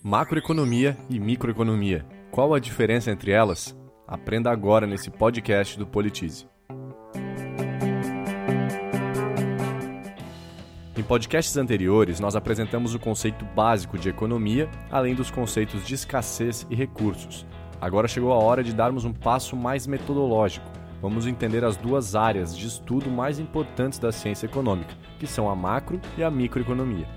Macroeconomia 0.00 0.96
e 1.10 1.18
microeconomia. 1.18 2.06
Qual 2.30 2.54
a 2.54 2.60
diferença 2.60 3.10
entre 3.10 3.32
elas? 3.32 3.76
Aprenda 4.06 4.48
agora 4.48 4.86
nesse 4.86 5.10
podcast 5.10 5.76
do 5.76 5.88
Politize. 5.88 6.46
Em 10.96 11.02
podcasts 11.02 11.56
anteriores, 11.56 12.20
nós 12.20 12.36
apresentamos 12.36 12.94
o 12.94 12.98
conceito 13.00 13.44
básico 13.44 13.98
de 13.98 14.08
economia, 14.08 14.70
além 14.88 15.16
dos 15.16 15.32
conceitos 15.32 15.84
de 15.84 15.94
escassez 15.94 16.64
e 16.70 16.76
recursos. 16.76 17.44
Agora 17.80 18.06
chegou 18.06 18.32
a 18.32 18.38
hora 18.38 18.62
de 18.62 18.72
darmos 18.72 19.04
um 19.04 19.12
passo 19.12 19.56
mais 19.56 19.88
metodológico. 19.88 20.70
Vamos 21.02 21.26
entender 21.26 21.64
as 21.64 21.76
duas 21.76 22.14
áreas 22.14 22.56
de 22.56 22.68
estudo 22.68 23.10
mais 23.10 23.40
importantes 23.40 23.98
da 23.98 24.12
ciência 24.12 24.46
econômica, 24.46 24.94
que 25.18 25.26
são 25.26 25.50
a 25.50 25.56
macro 25.56 26.00
e 26.16 26.22
a 26.22 26.30
microeconomia. 26.30 27.08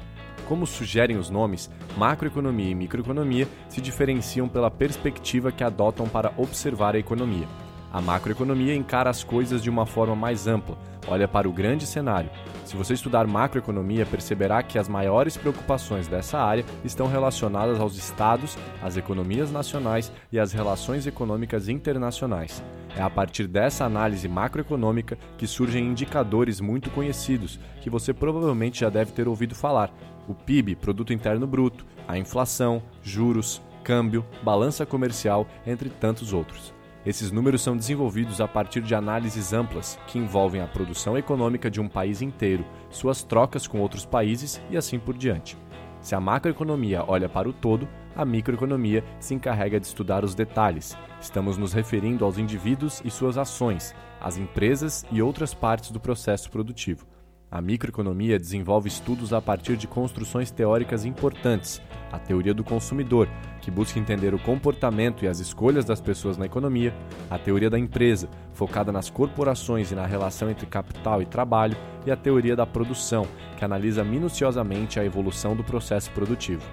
Como 0.47 0.67
sugerem 0.67 1.17
os 1.17 1.29
nomes, 1.29 1.69
macroeconomia 1.97 2.69
e 2.69 2.75
microeconomia 2.75 3.47
se 3.69 3.81
diferenciam 3.81 4.47
pela 4.47 4.69
perspectiva 4.69 5.51
que 5.51 5.63
adotam 5.63 6.07
para 6.07 6.33
observar 6.37 6.95
a 6.95 6.99
economia. 6.99 7.47
A 7.93 7.99
macroeconomia 7.99 8.73
encara 8.73 9.09
as 9.09 9.21
coisas 9.21 9.61
de 9.61 9.69
uma 9.69 9.85
forma 9.85 10.15
mais 10.15 10.47
ampla, 10.47 10.77
olha 11.09 11.27
para 11.27 11.49
o 11.49 11.51
grande 11.51 11.85
cenário. 11.85 12.29
Se 12.63 12.77
você 12.77 12.93
estudar 12.93 13.27
macroeconomia, 13.27 14.05
perceberá 14.05 14.63
que 14.63 14.79
as 14.79 14.87
maiores 14.87 15.35
preocupações 15.35 16.07
dessa 16.07 16.39
área 16.39 16.63
estão 16.85 17.07
relacionadas 17.07 17.81
aos 17.81 17.97
estados, 17.97 18.57
às 18.81 18.95
economias 18.95 19.51
nacionais 19.51 20.09
e 20.31 20.39
às 20.39 20.53
relações 20.53 21.05
econômicas 21.05 21.67
internacionais. 21.67 22.63
É 22.95 23.01
a 23.01 23.09
partir 23.09 23.45
dessa 23.45 23.83
análise 23.83 24.25
macroeconômica 24.29 25.17
que 25.37 25.45
surgem 25.45 25.85
indicadores 25.85 26.61
muito 26.61 26.89
conhecidos, 26.91 27.59
que 27.81 27.89
você 27.89 28.13
provavelmente 28.13 28.79
já 28.79 28.89
deve 28.89 29.11
ter 29.11 29.27
ouvido 29.27 29.53
falar: 29.53 29.93
o 30.29 30.33
PIB, 30.33 30.77
Produto 30.77 31.11
Interno 31.11 31.45
Bruto, 31.45 31.85
a 32.07 32.17
inflação, 32.17 32.81
juros, 33.03 33.61
câmbio, 33.83 34.25
balança 34.41 34.85
comercial, 34.85 35.45
entre 35.67 35.89
tantos 35.89 36.31
outros. 36.31 36.73
Esses 37.03 37.31
números 37.31 37.63
são 37.63 37.75
desenvolvidos 37.75 38.39
a 38.39 38.47
partir 38.47 38.81
de 38.81 38.93
análises 38.93 39.53
amplas 39.53 39.99
que 40.05 40.19
envolvem 40.19 40.61
a 40.61 40.67
produção 40.67 41.17
econômica 41.17 41.69
de 41.69 41.81
um 41.81 41.87
país 41.87 42.21
inteiro, 42.21 42.63
suas 42.91 43.23
trocas 43.23 43.65
com 43.65 43.79
outros 43.79 44.05
países 44.05 44.61
e 44.69 44.77
assim 44.77 44.99
por 44.99 45.17
diante. 45.17 45.57
Se 45.99 46.13
a 46.13 46.19
macroeconomia 46.19 47.03
olha 47.07 47.27
para 47.27 47.49
o 47.49 47.53
todo, 47.53 47.87
a 48.15 48.23
microeconomia 48.23 49.03
se 49.19 49.33
encarrega 49.33 49.79
de 49.79 49.87
estudar 49.87 50.23
os 50.23 50.35
detalhes. 50.35 50.95
Estamos 51.19 51.57
nos 51.57 51.73
referindo 51.73 52.23
aos 52.23 52.37
indivíduos 52.37 53.01
e 53.03 53.09
suas 53.09 53.37
ações, 53.37 53.95
às 54.19 54.37
empresas 54.37 55.03
e 55.11 55.21
outras 55.21 55.53
partes 55.53 55.91
do 55.91 55.99
processo 55.99 56.51
produtivo. 56.51 57.10
A 57.51 57.61
microeconomia 57.61 58.39
desenvolve 58.39 58.87
estudos 58.87 59.33
a 59.33 59.41
partir 59.41 59.75
de 59.75 59.85
construções 59.85 60.49
teóricas 60.49 61.03
importantes, 61.03 61.81
a 62.09 62.17
teoria 62.17 62.53
do 62.53 62.63
consumidor, 62.63 63.27
que 63.59 63.69
busca 63.69 63.99
entender 63.99 64.33
o 64.33 64.39
comportamento 64.39 65.25
e 65.25 65.27
as 65.27 65.39
escolhas 65.39 65.83
das 65.83 65.99
pessoas 65.99 66.37
na 66.37 66.45
economia, 66.45 66.93
a 67.29 67.37
teoria 67.37 67.69
da 67.69 67.77
empresa, 67.77 68.29
focada 68.53 68.89
nas 68.89 69.09
corporações 69.09 69.91
e 69.91 69.95
na 69.95 70.05
relação 70.05 70.49
entre 70.49 70.65
capital 70.65 71.21
e 71.21 71.25
trabalho, 71.25 71.75
e 72.05 72.11
a 72.11 72.15
teoria 72.15 72.55
da 72.55 72.65
produção, 72.65 73.27
que 73.57 73.65
analisa 73.65 74.01
minuciosamente 74.01 74.97
a 74.97 75.03
evolução 75.03 75.53
do 75.53 75.63
processo 75.63 76.09
produtivo. 76.11 76.63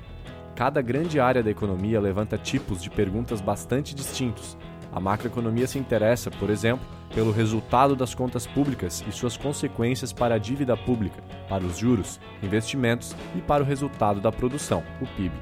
Cada 0.54 0.80
grande 0.80 1.18
área 1.18 1.42
da 1.42 1.50
economia 1.50 2.00
levanta 2.00 2.38
tipos 2.38 2.80
de 2.80 2.88
perguntas 2.88 3.40
bastante 3.40 3.96
distintos. 3.96 4.56
A 4.92 5.00
macroeconomia 5.00 5.66
se 5.66 5.76
interessa, 5.76 6.30
por 6.30 6.50
exemplo, 6.50 6.86
pelo 7.14 7.32
resultado 7.32 7.96
das 7.96 8.14
contas 8.14 8.46
públicas 8.46 9.04
e 9.08 9.12
suas 9.12 9.36
consequências 9.36 10.12
para 10.12 10.34
a 10.34 10.38
dívida 10.38 10.76
pública, 10.76 11.22
para 11.48 11.64
os 11.64 11.78
juros, 11.78 12.20
investimentos 12.42 13.14
e 13.36 13.40
para 13.40 13.62
o 13.62 13.66
resultado 13.66 14.20
da 14.20 14.30
produção, 14.30 14.82
o 15.00 15.06
PIB. 15.06 15.32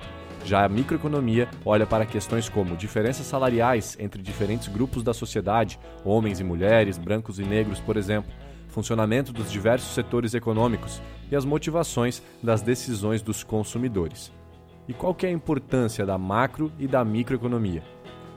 Já 0.44 0.65
a 0.65 0.69
microeconomia 0.69 1.49
olha 1.65 1.84
para 1.84 2.06
questões 2.06 2.49
como 2.49 2.76
diferenças 2.76 3.26
salariais 3.26 3.97
entre 3.99 4.22
diferentes 4.22 4.69
grupos 4.69 5.03
da 5.03 5.12
sociedade, 5.12 5.78
homens 6.05 6.38
e 6.38 6.44
mulheres, 6.44 6.99
brancos 6.99 7.41
e 7.41 7.43
negros, 7.43 7.81
por 7.81 7.97
exemplo, 7.97 8.31
funcionamento 8.69 9.32
dos 9.32 9.50
diversos 9.50 9.93
setores 9.93 10.34
econômicos 10.34 11.03
e 11.31 11.34
as 11.34 11.44
motivações 11.44 12.22
das 12.43 12.62
decisões 12.62 13.22
dos 13.22 13.43
consumidores. 13.43 14.31
E 14.87 14.93
qual 14.93 15.16
é 15.22 15.26
a 15.26 15.32
importância 15.32 16.06
da 16.06 16.16
macro 16.16 16.71
e 16.78 16.87
da 16.87 17.05
microeconomia? 17.05 17.82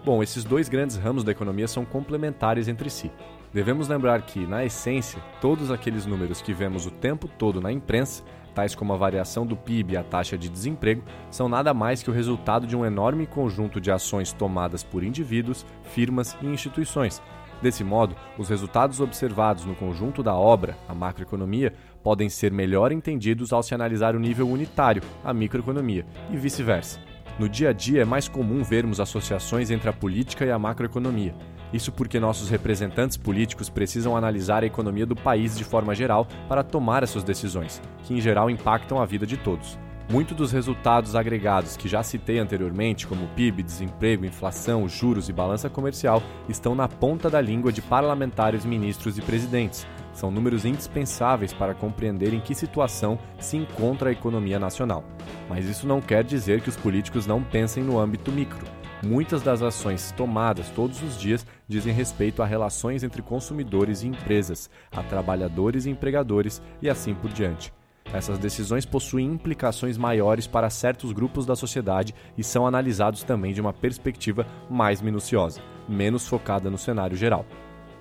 Bom, 0.03 0.23
esses 0.23 0.45
dois 0.45 0.69
grandes 0.69 0.95
ramos 0.95 1.23
da 1.23 1.31
economia 1.31 1.67
são 1.67 1.83
complementares 1.83 2.67
entre 2.67 2.89
si. 2.89 3.11
Devemos 3.53 3.87
lembrar 3.87 4.21
que, 4.21 4.45
na 4.45 4.63
essência, 4.63 5.21
todos 5.41 5.71
aqueles 5.71 6.05
números 6.05 6.41
que 6.41 6.53
vemos 6.53 6.85
o 6.85 6.91
tempo 6.91 7.27
todo 7.27 7.59
na 7.59 7.71
imprensa, 7.71 8.23
tais 8.55 8.73
como 8.73 8.93
a 8.93 8.97
variação 8.97 9.45
do 9.45 9.57
PIB 9.57 9.93
e 9.93 9.97
a 9.97 10.03
taxa 10.03 10.37
de 10.37 10.47
desemprego, 10.47 11.03
são 11.29 11.49
nada 11.49 11.73
mais 11.73 12.01
que 12.01 12.09
o 12.09 12.13
resultado 12.13 12.65
de 12.65 12.77
um 12.77 12.85
enorme 12.85 13.27
conjunto 13.27 13.81
de 13.81 13.91
ações 13.91 14.31
tomadas 14.31 14.83
por 14.83 15.03
indivíduos, 15.03 15.65
firmas 15.83 16.37
e 16.41 16.45
instituições. 16.45 17.21
Desse 17.61 17.83
modo, 17.83 18.15
os 18.37 18.47
resultados 18.47 19.01
observados 19.01 19.65
no 19.65 19.75
conjunto 19.75 20.23
da 20.23 20.33
obra, 20.33 20.77
a 20.87 20.95
macroeconomia, 20.95 21.73
podem 22.01 22.29
ser 22.29 22.53
melhor 22.53 22.93
entendidos 22.93 23.51
ao 23.51 23.61
se 23.61 23.75
analisar 23.75 24.15
o 24.15 24.19
nível 24.19 24.47
unitário, 24.47 25.03
a 25.25 25.33
microeconomia, 25.33 26.05
e 26.31 26.37
vice-versa. 26.37 27.08
No 27.39 27.47
dia 27.47 27.69
a 27.69 27.73
dia 27.73 28.01
é 28.01 28.05
mais 28.05 28.27
comum 28.27 28.61
vermos 28.65 28.99
associações 28.99 29.71
entre 29.71 29.89
a 29.89 29.93
política 29.93 30.43
e 30.45 30.51
a 30.51 30.59
macroeconomia. 30.59 31.33
Isso 31.71 31.89
porque 31.89 32.19
nossos 32.19 32.49
representantes 32.49 33.15
políticos 33.15 33.69
precisam 33.69 34.17
analisar 34.17 34.61
a 34.61 34.65
economia 34.65 35.05
do 35.05 35.15
país 35.15 35.57
de 35.57 35.63
forma 35.63 35.95
geral 35.95 36.27
para 36.49 36.65
tomar 36.65 37.01
as 37.01 37.11
suas 37.11 37.23
decisões, 37.23 37.81
que 38.03 38.13
em 38.13 38.19
geral 38.19 38.49
impactam 38.49 39.01
a 39.01 39.05
vida 39.05 39.25
de 39.25 39.37
todos. 39.37 39.79
Muitos 40.11 40.35
dos 40.35 40.51
resultados 40.51 41.15
agregados 41.15 41.77
que 41.77 41.87
já 41.87 42.03
citei 42.03 42.39
anteriormente, 42.39 43.07
como 43.07 43.27
PIB, 43.27 43.63
desemprego, 43.63 44.25
inflação, 44.25 44.89
juros 44.89 45.29
e 45.29 45.33
balança 45.33 45.69
comercial, 45.69 46.21
estão 46.49 46.75
na 46.75 46.89
ponta 46.89 47.29
da 47.29 47.39
língua 47.39 47.71
de 47.71 47.81
parlamentares, 47.81 48.65
ministros 48.65 49.17
e 49.17 49.21
presidentes. 49.21 49.87
São 50.19 50.29
números 50.29 50.65
indispensáveis 50.65 51.53
para 51.53 51.73
compreender 51.73 52.33
em 52.33 52.41
que 52.41 52.53
situação 52.53 53.17
se 53.39 53.55
encontra 53.55 54.09
a 54.09 54.11
economia 54.11 54.59
nacional. 54.59 55.01
Mas 55.47 55.65
isso 55.65 55.87
não 55.87 56.01
quer 56.01 56.25
dizer 56.25 56.59
que 56.59 56.67
os 56.67 56.75
políticos 56.75 57.25
não 57.25 57.41
pensem 57.41 57.85
no 57.85 57.97
âmbito 57.97 58.29
micro. 58.29 58.65
Muitas 59.01 59.41
das 59.41 59.61
ações 59.61 60.11
tomadas 60.11 60.67
todos 60.71 61.01
os 61.01 61.17
dias 61.17 61.47
dizem 61.69 61.93
respeito 61.93 62.43
a 62.43 62.45
relações 62.45 63.01
entre 63.01 63.21
consumidores 63.21 64.03
e 64.03 64.09
empresas, 64.09 64.69
a 64.91 65.01
trabalhadores 65.01 65.85
e 65.85 65.89
empregadores 65.89 66.61
e 66.81 66.89
assim 66.89 67.15
por 67.15 67.31
diante. 67.31 67.71
Essas 68.11 68.37
decisões 68.37 68.85
possuem 68.85 69.25
implicações 69.25 69.97
maiores 69.97 70.45
para 70.45 70.69
certos 70.69 71.13
grupos 71.13 71.45
da 71.45 71.55
sociedade 71.55 72.13
e 72.37 72.43
são 72.43 72.67
analisados 72.67 73.23
também 73.23 73.53
de 73.53 73.61
uma 73.61 73.71
perspectiva 73.71 74.45
mais 74.69 75.01
minuciosa, 75.01 75.61
menos 75.87 76.27
focada 76.27 76.69
no 76.69 76.77
cenário 76.77 77.15
geral. 77.15 77.45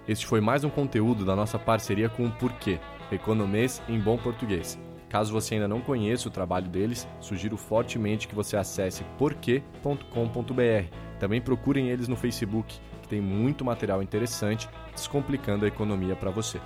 Este 0.09 0.27
foi 0.27 0.41
mais 0.41 0.65
um 0.65 0.71
conteúdo 0.71 1.23
da 1.23 1.37
nossa 1.37 1.59
parceria 1.59 2.09
com 2.09 2.25
o 2.25 2.33
Porquê, 2.33 2.81
Economês 3.13 3.83
em 3.87 4.01
Bom 4.01 4.17
Português. 4.17 4.79
Caso 5.07 5.31
você 5.31 5.55
ainda 5.55 5.69
não 5.69 5.83
conheça 5.83 6.29
o 6.29 6.31
trabalho 6.31 6.67
deles, 6.67 7.07
sugiro 7.21 7.59
fortemente 7.59 8.27
que 8.27 8.35
você 8.35 8.57
acesse 8.57 9.05
porquê.com.br. 9.19 10.97
Também 11.21 11.43
procurem 11.43 11.91
eles 11.91 12.09
no 12.09 12.17
Facebook, 12.17 12.81
que 13.03 13.09
tem 13.09 13.21
muito 13.21 13.67
material 13.67 14.03
interessante 14.03 14.67
descomplicando 14.93 15.67
a 15.67 15.69
economia 15.69 16.17
para 16.17 16.31
você. 16.31 16.59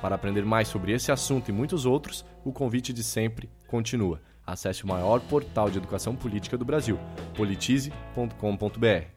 Para 0.00 0.14
aprender 0.14 0.44
mais 0.44 0.68
sobre 0.68 0.92
esse 0.92 1.10
assunto 1.10 1.48
e 1.48 1.52
muitos 1.52 1.86
outros, 1.86 2.24
o 2.44 2.52
convite 2.52 2.92
de 2.92 3.02
sempre 3.02 3.50
continua. 3.66 4.20
Acesse 4.46 4.84
o 4.84 4.88
maior 4.88 5.20
portal 5.22 5.68
de 5.68 5.78
educação 5.78 6.14
política 6.14 6.56
do 6.56 6.64
Brasil, 6.64 7.00
politize.com.br. 7.34 9.16